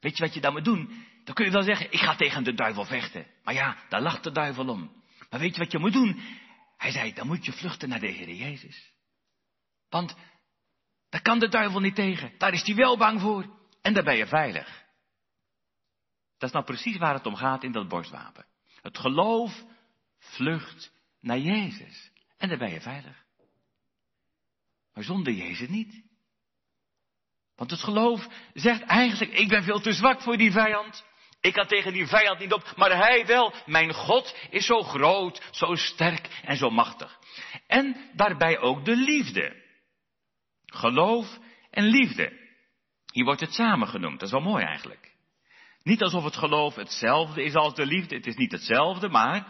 [0.00, 1.06] weet je wat je dan moet doen?
[1.24, 3.26] Dan kun je wel zeggen, ik ga tegen de duivel vechten.
[3.44, 5.02] Maar ja, daar lacht de duivel om.
[5.30, 6.20] Maar weet je wat je moet doen?
[6.76, 8.92] Hij zei, dan moet je vluchten naar de Heer Jezus.
[9.88, 10.16] Want
[11.08, 12.32] daar kan de duivel niet tegen.
[12.38, 13.58] Daar is hij wel bang voor.
[13.82, 14.84] En daar ben je veilig.
[16.38, 18.47] Dat is nou precies waar het om gaat in dat borstwapen.
[18.82, 19.64] Het geloof
[20.18, 22.10] vlucht naar Jezus.
[22.36, 23.24] En daar ben je veilig.
[24.94, 26.02] Maar zonder Jezus niet.
[27.56, 31.04] Want het geloof zegt eigenlijk, ik ben veel te zwak voor die vijand.
[31.40, 33.54] Ik kan tegen die vijand niet op, maar hij wel.
[33.66, 37.18] Mijn God is zo groot, zo sterk en zo machtig.
[37.66, 39.62] En daarbij ook de liefde.
[40.66, 41.38] Geloof
[41.70, 42.32] en liefde.
[43.12, 45.07] Hier wordt het samen genoemd, dat is wel mooi eigenlijk.
[45.82, 49.46] Niet alsof het geloof hetzelfde is als de liefde, het is niet hetzelfde, maar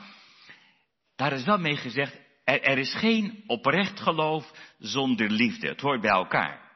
[1.17, 5.69] daar is wel mee gezegd, er, is geen oprecht geloof zonder liefde.
[5.69, 6.69] Het hoort bij elkaar.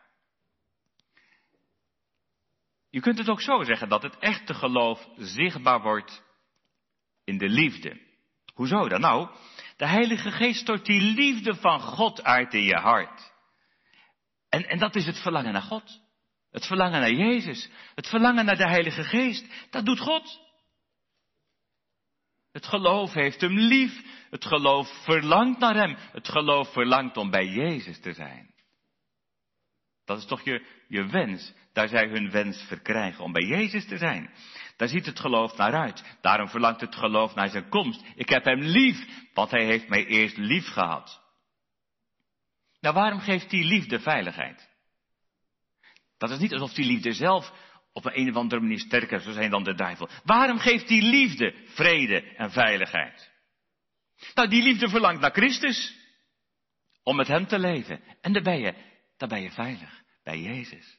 [2.91, 6.23] Je kunt het ook zo zeggen dat het echte geloof zichtbaar wordt
[7.25, 8.01] in de liefde.
[8.55, 9.01] Hoezo dan?
[9.01, 9.29] Nou,
[9.77, 13.33] de Heilige Geest stort die liefde van God uit in je hart.
[14.49, 16.02] En, en dat is het verlangen naar God.
[16.53, 17.71] Het verlangen naar Jezus.
[17.95, 19.47] Het verlangen naar de Heilige Geest.
[19.71, 20.41] Dat doet God.
[22.53, 24.03] Het geloof heeft hem lief.
[24.31, 25.97] Het geloof verlangt naar hem.
[26.13, 28.55] Het geloof verlangt om bij Jezus te zijn.
[30.05, 31.53] Dat is toch je, je wens.
[31.73, 34.31] Daar zij hun wens verkrijgen om bij Jezus te zijn.
[34.77, 36.17] Daar ziet het geloof naar uit.
[36.21, 38.05] Daarom verlangt het geloof naar zijn komst.
[38.15, 41.23] Ik heb hem lief, want hij heeft mij eerst lief gehad.
[42.81, 44.72] Nou, waarom geeft die liefde veiligheid?
[46.23, 47.53] Dat is niet alsof die liefde zelf
[47.93, 50.09] op een, een of andere manier sterker zou zijn dan de duivel.
[50.25, 53.31] Waarom geeft die liefde vrede en veiligheid?
[54.35, 55.97] Nou, die liefde verlangt naar Christus.
[57.03, 58.01] Om met hem te leven.
[58.21, 58.75] En daar ben je,
[59.19, 60.03] je veilig.
[60.25, 60.99] Bij Jezus.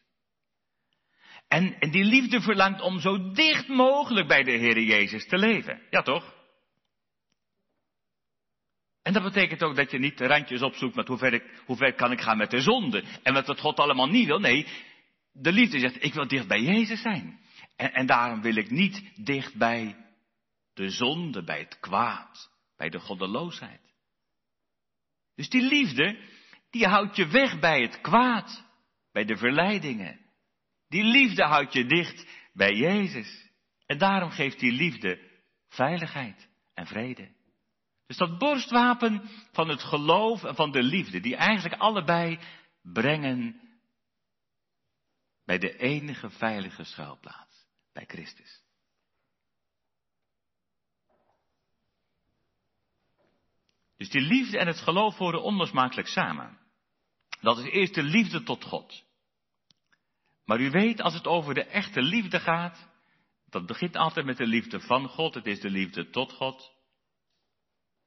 [1.47, 5.81] En, en die liefde verlangt om zo dicht mogelijk bij de Heer Jezus te leven.
[5.89, 6.33] Ja toch?
[9.01, 11.93] En dat betekent ook dat je niet randjes opzoekt met hoe ver, ik, hoe ver
[11.93, 13.03] kan ik gaan met de zonde.
[13.23, 14.39] En wat God allemaal niet wil.
[14.39, 14.67] Nee,
[15.33, 17.39] de liefde zegt, ik wil dicht bij Jezus zijn.
[17.75, 19.95] En, en daarom wil ik niet dicht bij
[20.73, 23.81] de zonde, bij het kwaad, bij de goddeloosheid.
[25.35, 26.19] Dus die liefde,
[26.69, 28.65] die houdt je weg bij het kwaad,
[29.11, 30.19] bij de verleidingen.
[30.87, 33.51] Die liefde houdt je dicht bij Jezus.
[33.85, 35.19] En daarom geeft die liefde
[35.67, 37.31] veiligheid en vrede.
[38.07, 42.39] Dus dat borstwapen van het geloof en van de liefde, die eigenlijk allebei
[42.81, 43.61] brengen
[45.45, 48.61] bij de enige veilige schuilplaats, bij Christus.
[53.97, 56.59] Dus die liefde en het geloof horen onlosmakelijk samen.
[57.41, 59.03] Dat is eerst de liefde tot God.
[60.45, 62.89] Maar u weet, als het over de echte liefde gaat,
[63.49, 66.71] dat begint altijd met de liefde van God, het is de liefde tot God.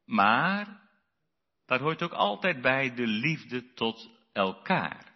[0.05, 0.88] Maar
[1.66, 5.15] daar hoort ook altijd bij de liefde tot elkaar.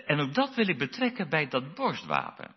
[0.00, 2.54] En ook dat wil ik betrekken bij dat borstwapen.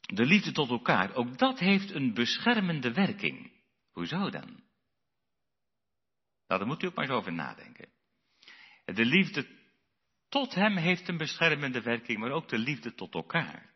[0.00, 3.52] De liefde tot elkaar, ook dat heeft een beschermende werking.
[3.92, 4.64] Hoezo dan?
[6.46, 7.88] Nou, daar moet u ook maar eens over nadenken.
[8.84, 9.46] De liefde
[10.28, 13.74] tot hem heeft een beschermende werking, maar ook de liefde tot elkaar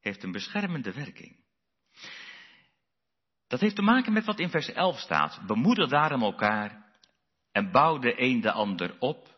[0.00, 1.44] heeft een beschermende werking.
[3.46, 5.46] Dat heeft te maken met wat in vers 11 staat.
[5.46, 6.92] Bemoeder daarom elkaar
[7.52, 9.37] en bouw de een de ander op.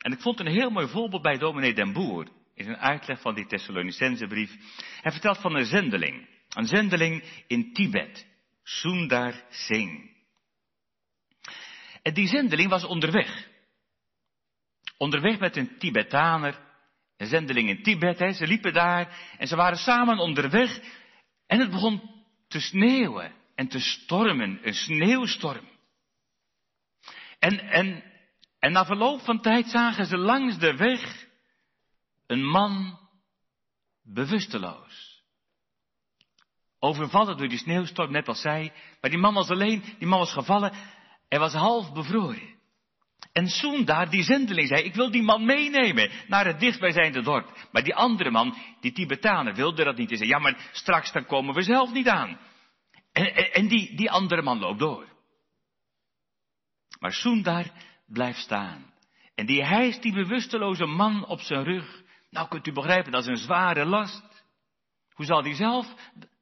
[0.00, 3.34] En ik vond een heel mooi voorbeeld bij dominee Den Boer in een uitleg van
[3.34, 4.56] die Thessalonicense brief.
[5.00, 6.28] Hij vertelt van een zendeling.
[6.48, 8.26] Een zendeling in Tibet.
[8.62, 10.10] Sundar Singh.
[12.02, 13.48] En die zendeling was onderweg.
[14.96, 16.58] Onderweg met een Tibetaner.
[17.16, 18.18] Een zendeling in Tibet.
[18.18, 18.32] Hè.
[18.32, 20.80] Ze liepen daar en ze waren samen onderweg.
[21.46, 24.58] En het begon te sneeuwen en te stormen.
[24.62, 25.68] Een sneeuwstorm.
[27.38, 28.09] En, en,
[28.60, 31.26] en na verloop van tijd zagen ze langs de weg
[32.26, 32.98] een man
[34.02, 35.22] bewusteloos.
[36.78, 38.72] Overvallen door die sneeuwstorm, net als zij.
[39.00, 40.72] Maar die man was alleen, die man was gevallen.
[41.28, 42.58] Hij was half bevroren.
[43.32, 47.68] En daar die zendeling, zei, ik wil die man meenemen naar het dichtbijzijnde dorp.
[47.72, 50.08] Maar die andere man, die Tibetaner, wilde dat niet.
[50.08, 52.38] Hij zei, ja, maar straks dan komen we zelf niet aan.
[53.12, 55.08] En, en, en die, die andere man loopt door.
[56.98, 57.72] Maar daar
[58.12, 58.92] blijft staan.
[59.34, 62.02] En die hijst die bewusteloze man op zijn rug.
[62.30, 64.44] Nou kunt u begrijpen, dat is een zware last.
[65.12, 65.94] Hoe zal die zelf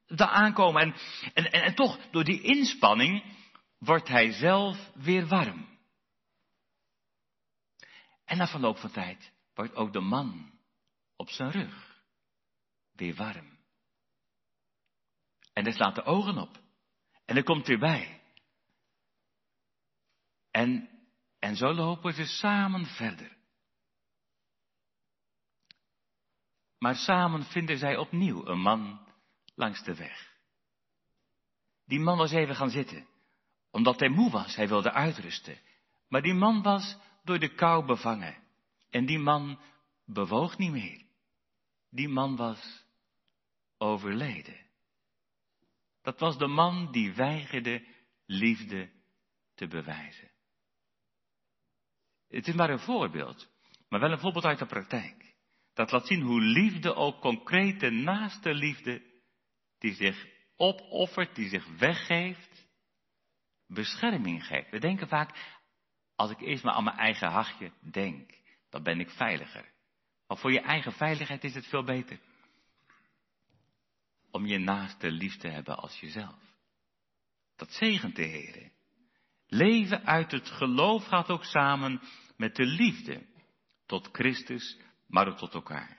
[0.06, 0.82] daar aankomen?
[0.82, 0.94] En,
[1.34, 3.36] en, en, toch, door die inspanning
[3.78, 5.78] wordt hij zelf weer warm.
[8.24, 10.52] En na verloop van tijd wordt ook de man
[11.16, 12.02] op zijn rug
[12.92, 13.58] weer warm.
[15.52, 16.60] En hij slaat de ogen op.
[17.24, 18.20] En hij komt weer bij.
[20.50, 20.97] En,
[21.38, 23.36] en zo lopen ze samen verder.
[26.78, 29.08] Maar samen vinden zij opnieuw een man
[29.54, 30.36] langs de weg.
[31.84, 33.08] Die man was even gaan zitten,
[33.70, 35.60] omdat hij moe was, hij wilde uitrusten.
[36.08, 38.36] Maar die man was door de kou bevangen.
[38.90, 39.60] En die man
[40.04, 41.06] bewoog niet meer.
[41.90, 42.84] Die man was
[43.78, 44.66] overleden.
[46.02, 47.86] Dat was de man die weigerde
[48.26, 48.90] liefde
[49.54, 50.30] te bewijzen.
[52.28, 53.48] Het is maar een voorbeeld,
[53.88, 55.34] maar wel een voorbeeld uit de praktijk.
[55.74, 59.02] Dat laat zien hoe liefde ook concrete naaste liefde,
[59.78, 62.66] die zich opoffert, die zich weggeeft,
[63.66, 64.70] bescherming geeft.
[64.70, 65.58] We denken vaak,
[66.14, 68.30] als ik eerst maar aan mijn eigen hachje denk,
[68.68, 69.72] dan ben ik veiliger.
[70.26, 72.20] Maar voor je eigen veiligheid is het veel beter.
[74.30, 76.56] Om je naaste lief te hebben als jezelf.
[77.56, 78.70] Dat zegent de Heer.
[79.48, 82.00] Leven uit het geloof gaat ook samen
[82.36, 83.26] met de liefde.
[83.86, 85.96] Tot Christus, maar ook tot elkaar.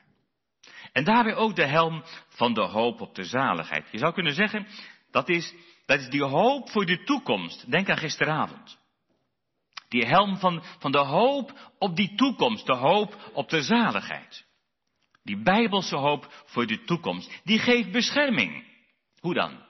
[0.92, 3.88] En daarbij ook de helm van de hoop op de zaligheid.
[3.92, 4.68] Je zou kunnen zeggen,
[5.12, 7.72] dat is, dat is die hoop voor de toekomst.
[7.72, 8.80] Denk aan gisteravond.
[9.88, 14.46] Die helm van, van de hoop op die toekomst, de hoop op de zaligheid.
[15.24, 18.68] Die bijbelse hoop voor de toekomst, die geeft bescherming.
[19.20, 19.68] Hoe dan?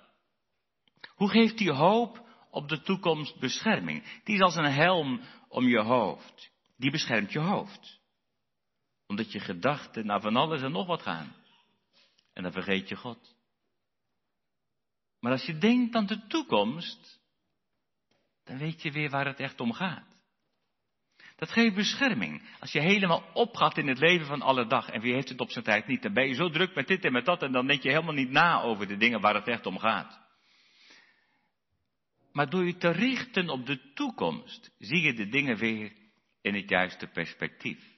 [1.15, 4.22] Hoe geeft die hoop op de toekomst bescherming?
[4.24, 6.52] Die is als een helm om je hoofd.
[6.78, 8.00] Die beschermt je hoofd.
[9.08, 11.36] Omdat je gedachten naar van alles en nog wat gaan.
[12.34, 13.36] En dan vergeet je God.
[15.20, 17.20] Maar als je denkt aan de toekomst,
[18.44, 20.18] dan weet je weer waar het echt om gaat.
[21.36, 22.42] Dat geeft bescherming.
[22.60, 25.52] Als je helemaal opgaat in het leven van alle dag en wie heeft het op
[25.52, 27.67] zijn tijd niet, dan ben je zo druk met dit en met dat en dan
[27.67, 30.29] denk je helemaal niet na over de dingen waar het echt om gaat.
[32.40, 35.94] Maar door je te richten op de toekomst, zie je de dingen weer
[36.42, 37.98] in het juiste perspectief.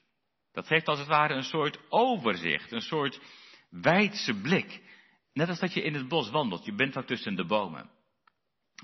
[0.52, 3.22] Dat geeft als het ware een soort overzicht, een soort
[3.70, 4.82] wijdse blik.
[5.34, 7.90] Net als dat je in het bos wandelt, je bent wat tussen de bomen.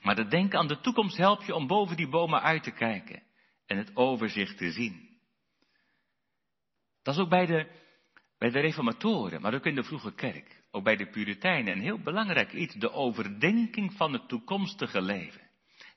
[0.02, 3.24] Maar het denken aan de toekomst helpt je om boven die bomen uit te kijken
[3.66, 5.20] en het overzicht te zien.
[7.04, 7.68] Dat is ook bij de,
[8.38, 12.02] bij de reformatoren, maar ook in de vroege kerk, ook bij de Puritijnen, een heel
[12.02, 15.47] belangrijk iets, de overdenking van het toekomstige leven.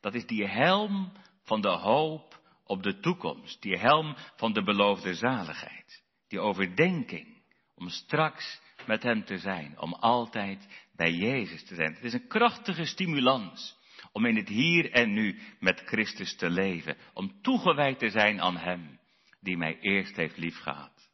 [0.01, 5.15] Dat is die helm van de hoop op de toekomst, die helm van de beloofde
[5.15, 7.43] zaligheid, die overdenking
[7.75, 11.95] om straks met Hem te zijn, om altijd bij Jezus te zijn.
[11.95, 13.79] Het is een krachtige stimulans
[14.13, 16.97] Om in het hier en nu met Christus te leven.
[17.15, 18.99] Om toegewijd te zijn aan Hem
[19.41, 21.10] die mij eerst heeft liefgehad.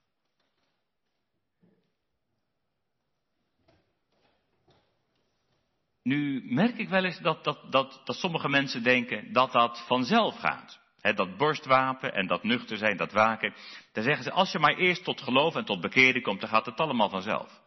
[6.06, 10.38] Nu merk ik wel eens dat, dat, dat, dat sommige mensen denken dat dat vanzelf
[10.38, 10.80] gaat.
[11.00, 13.54] dat borstwapen en dat nuchter zijn, dat waken.
[13.92, 16.66] Dan zeggen ze, als je maar eerst tot geloof en tot bekering komt, dan gaat
[16.66, 17.62] het allemaal vanzelf.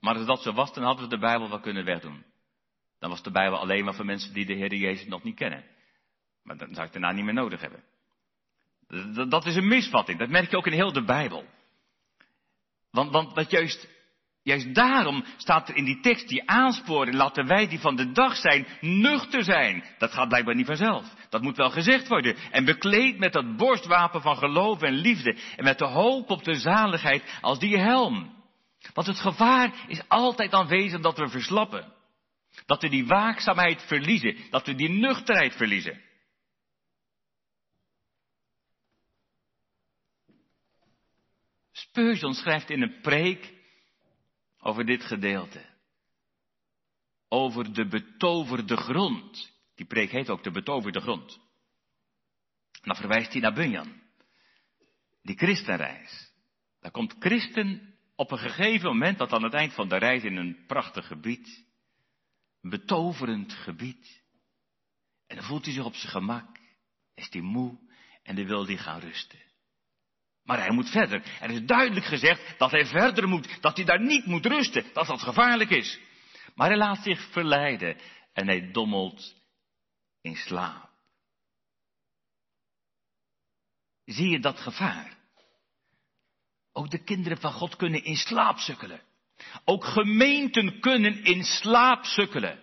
[0.00, 2.24] Maar als dat zo was, dan hadden we de Bijbel wel kunnen wegdoen.
[2.98, 5.64] Dan was de Bijbel alleen maar voor mensen die de Heer Jezus nog niet kennen.
[6.42, 7.84] Maar dan zou het daarna niet meer nodig hebben.
[9.28, 10.18] Dat is een misvatting.
[10.18, 11.44] Dat merk je ook in heel de Bijbel.
[12.90, 13.93] Want, want dat juist,
[14.44, 18.36] juist daarom staat er in die tekst die aansporen, laten wij die van de dag
[18.36, 19.84] zijn, nuchter zijn.
[19.98, 21.14] Dat gaat blijkbaar niet vanzelf.
[21.28, 22.36] Dat moet wel gezegd worden.
[22.50, 25.36] En bekleed met dat borstwapen van geloof en liefde.
[25.56, 28.42] En met de hoop op de zaligheid als die helm.
[28.94, 31.92] Want het gevaar is altijd aanwezig dat we verslappen.
[32.66, 34.36] Dat we die waakzaamheid verliezen.
[34.50, 36.00] Dat we die nuchterheid verliezen.
[41.72, 43.52] Spurgeon schrijft in een preek
[44.64, 45.64] over dit gedeelte.
[47.28, 49.52] Over de betoverde grond.
[49.74, 51.40] Die preek heet ook de betoverde grond.
[52.82, 54.02] Dan verwijst hij naar Bunyan.
[55.22, 56.32] Die christenreis.
[56.80, 60.36] Daar komt christen op een gegeven moment, dat aan het eind van de reis in
[60.36, 61.64] een prachtig gebied.
[62.60, 64.22] Een betoverend gebied.
[65.26, 66.58] En dan voelt hij zich op zijn gemak.
[67.14, 67.78] Is hij moe
[68.22, 69.43] en dan wil hij gaan rusten.
[70.44, 71.22] Maar hij moet verder.
[71.40, 75.06] Er is duidelijk gezegd dat hij verder moet, dat hij daar niet moet rusten, dat
[75.06, 75.98] dat gevaarlijk is.
[76.54, 77.96] Maar hij laat zich verleiden
[78.32, 79.34] en hij dommelt
[80.20, 80.90] in slaap.
[84.04, 85.16] Zie je dat gevaar?
[86.72, 89.02] Ook de kinderen van God kunnen in slaap sukkelen.
[89.64, 92.62] Ook gemeenten kunnen in slaap sukkelen.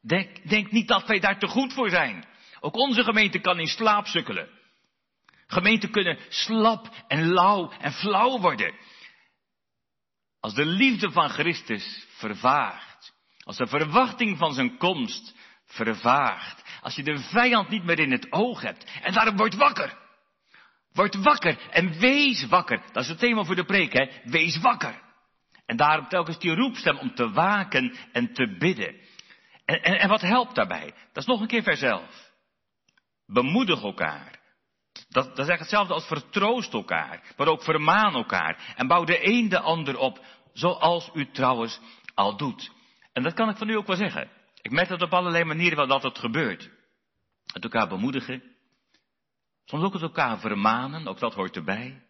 [0.00, 2.24] Denk, denk niet dat wij daar te goed voor zijn.
[2.60, 4.48] Ook onze gemeente kan in slaap sukkelen.
[5.52, 8.74] Gemeenten kunnen slap en lauw en flauw worden.
[10.40, 13.12] Als de liefde van Christus vervaagt.
[13.44, 15.34] Als de verwachting van zijn komst
[15.66, 16.62] vervaagt.
[16.80, 18.90] Als je de vijand niet meer in het oog hebt.
[19.02, 19.98] En daarom wordt wakker.
[20.92, 22.82] Word wakker en wees wakker.
[22.92, 24.10] Dat is het thema voor de preek, hè.
[24.24, 25.02] Wees wakker.
[25.66, 29.00] En daarom telkens die roepstem om te waken en te bidden.
[29.64, 30.94] En, en, en wat helpt daarbij?
[31.12, 32.30] Dat is nog een keer verzelf.
[33.26, 34.40] Bemoedig elkaar.
[35.12, 38.74] Dat, dat is eigenlijk hetzelfde als vertroost elkaar, maar ook vermaan elkaar.
[38.76, 41.80] En bouw de een de ander op, zoals u trouwens
[42.14, 42.72] al doet.
[43.12, 44.30] En dat kan ik van u ook wel zeggen.
[44.62, 46.70] Ik merk dat op allerlei manieren wel dat het gebeurt.
[47.52, 48.42] Het elkaar bemoedigen.
[49.64, 52.06] Soms ook het elkaar vermanen, ook dat hoort erbij.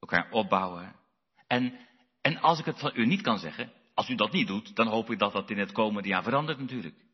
[0.00, 0.96] Elkaar opbouwen.
[1.46, 1.78] En,
[2.20, 4.86] en als ik het van u niet kan zeggen, als u dat niet doet, dan
[4.86, 7.04] hoop ik dat dat in het komende jaar verandert natuurlijk.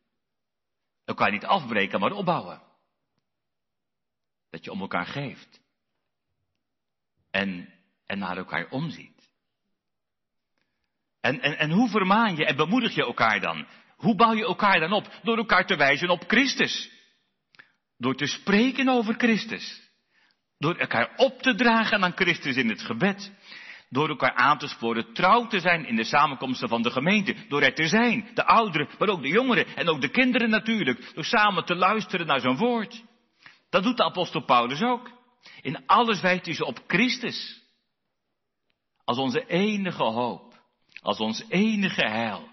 [1.05, 2.61] Elkaar niet afbreken, maar opbouwen.
[4.53, 5.61] Dat je om elkaar geeft.
[7.31, 7.69] En,
[8.05, 9.31] en naar elkaar omziet.
[11.21, 13.67] En, en, en hoe vermaan je en bemoedig je elkaar dan?
[13.95, 15.19] Hoe bouw je elkaar dan op?
[15.23, 16.91] Door elkaar te wijzen op Christus.
[17.97, 19.91] Door te spreken over Christus.
[20.57, 23.31] Door elkaar op te dragen aan Christus in het gebed.
[23.89, 27.35] Door elkaar aan te sporen trouw te zijn in de samenkomsten van de gemeente.
[27.47, 31.13] Door er te zijn, de ouderen, maar ook de jongeren en ook de kinderen natuurlijk.
[31.13, 33.03] Door samen te luisteren naar zijn woord.
[33.73, 35.11] Dat doet de apostel Paulus ook.
[35.61, 37.61] In alles wijst hij ze op Christus.
[39.03, 40.61] Als onze enige hoop.
[41.01, 42.49] Als ons enige heil.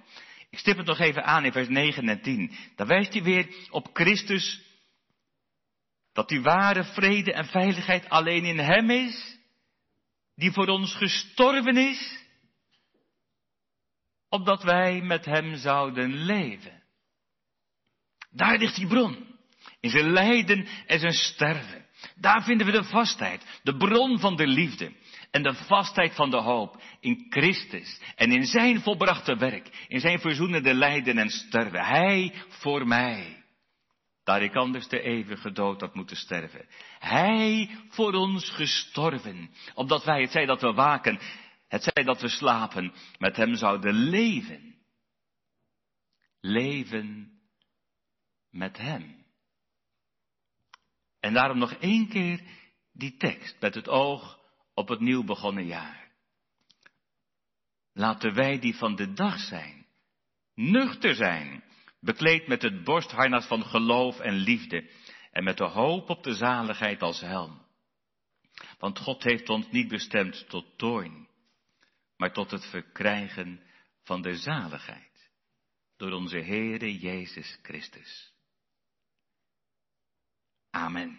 [0.51, 2.53] Ik stip het nog even aan in vers 9 en 10.
[2.77, 4.63] Dan wijst hij weer op Christus.
[6.13, 9.39] Dat die ware vrede en veiligheid alleen in Hem is.
[10.35, 12.25] Die voor ons gestorven is.
[14.29, 16.83] Opdat wij met Hem zouden leven.
[18.31, 19.30] Daar ligt die bron.
[19.81, 21.87] In zijn lijden en zijn sterven.
[22.17, 24.93] Daar vinden we de vastheid, de bron van de liefde
[25.31, 30.21] en de vastheid van de hoop in Christus en in zijn volbrachte werk, in zijn
[30.21, 31.85] verzoenende lijden en sterven.
[31.85, 33.45] Hij voor mij,
[34.25, 36.67] daar ik anders de eeuwige dood had moeten sterven.
[36.99, 41.19] Hij voor ons gestorven, opdat wij, het zij dat we waken,
[41.69, 44.75] het zij dat we slapen, met hem zouden leven.
[46.41, 47.31] Leven
[48.51, 49.20] met hem.
[51.21, 52.41] En daarom nog één keer
[52.93, 54.39] die tekst met het oog
[54.75, 56.11] op het nieuw begonnen jaar.
[57.93, 59.87] Laten wij die van de dag zijn,
[60.55, 61.65] nuchter zijn,
[62.01, 64.91] bekleed met het borstharnas van geloof en liefde
[65.31, 67.69] en met de hoop op de zaligheid als helm.
[68.79, 71.29] Want God heeft ons niet bestemd tot toorn,
[72.17, 73.63] maar tot het verkrijgen
[74.03, 75.09] van de zaligheid.
[75.97, 78.33] door onze Heere Jezus Christus.
[80.75, 81.19] Amen.